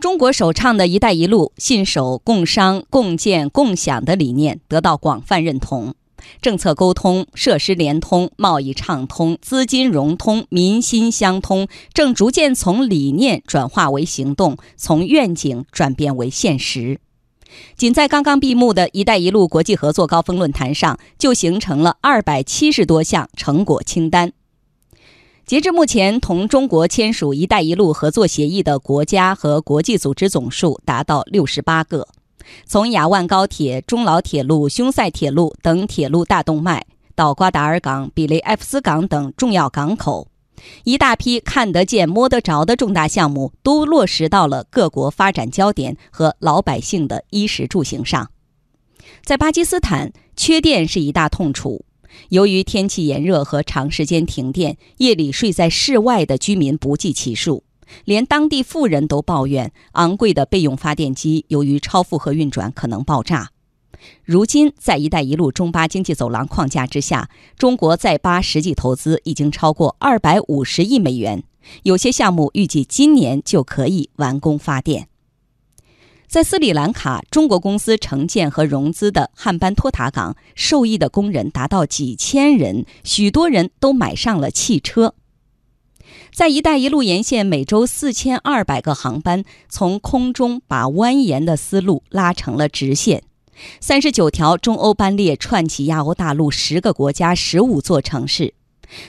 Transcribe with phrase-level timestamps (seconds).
[0.00, 5.92] 中国首倡的一带一路，信守共商、共建、共享的理念得到广泛认同，
[6.40, 17.00] 政策沟通、设施联通、贸易畅通、资金融通、民心相通，正逐渐从理念转化为行动，从愿景转变为现实。
[17.76, 24.32] 仅在刚刚闭幕的一带一路国际合作高峰论坛上，就形成了二百七十多项成果清单。
[25.48, 32.06] 截至目前，同中国签署“一带一路”合作协议的国家和国际组织总数达到六十八个。
[32.66, 36.84] 从雅万高铁、中老铁路、匈塞铁路等铁路大动脉，
[37.14, 40.28] 到瓜达尔港、比雷埃夫斯港等重要港口，
[40.84, 48.30] 一大批看得见、摸得着的重大项目都落实到了各国发展焦点和老百姓的衣食住行上。
[49.24, 51.86] 在巴基斯坦，缺电是一大痛处。
[52.30, 57.64] 由于天气炎热和长时间停电，夜里睡在室外的居民不计其数，
[58.04, 63.50] 连当地富人都抱怨昂贵的备用发电机由于超负荷运转可能爆炸。
[64.24, 71.42] 如今，在“一带一路”中巴经济走廊框架之下，中国在巴实际投资已经超过二百五十亿美元，
[71.82, 75.08] 有些项目预计今年就可以完工发电。
[76.28, 85.14] 在斯里兰卡，中国公司承建和融资的汉班托塔港，受益的工人达到几千人，许多人都买上了汽车。
[86.30, 93.22] 在“一带一路”沿线，每周四千二百个航班从空中把蜿蜒的丝路拉成了直线，
[93.80, 98.52] 三十九条中欧班列串起亚欧大陆十个国家、十五座城市，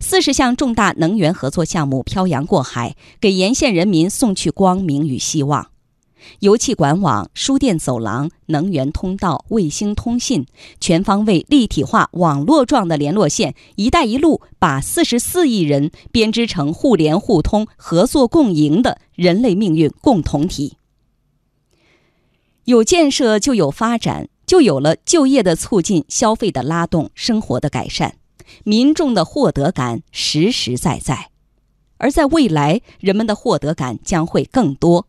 [0.00, 5.70] 四十项重大能源合作项目漂洋过海，给沿线人民送去光明与希望。
[6.40, 10.46] 油气管网、输电走廊、能源通道、卫星通信，
[10.80, 20.76] 全方位立体化、网络状的联络线，“一带一路”把四十四亿人编织成互联互通、合作共赢的人类命运共同体。
[22.64, 28.16] 有建设就有发展，就有了就业的促进、消费的拉动、生活的改善，
[28.64, 31.30] 民众的获得感实实在在。
[31.98, 35.06] 而在未来，人们的获得感将会更多。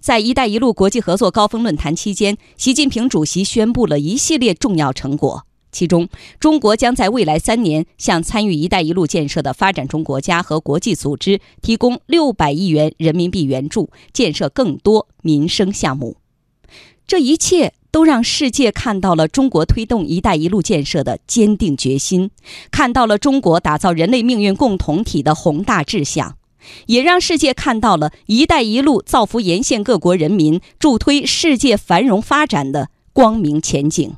[0.00, 5.44] 在“一带一路”国际合作高峰论坛期间，习近平主席宣布了一系列重要成果。
[5.70, 6.08] 其中，
[6.40, 16.16] 中国将在未来三年向参与“一带一路”建设的发展中国家和国际组织提供六百亿元人民币援助，建设更多民生项目。
[17.06, 22.30] 这一切都让世界看到了中国推动“一带一路”建设的坚定决心，
[22.70, 26.37] 看到了中国打造人类命运共同体的宏大志向。
[26.86, 34.14] 也让世界看到了“一带一路”造福沿线各国人民、助推世界繁荣发展的光明前景。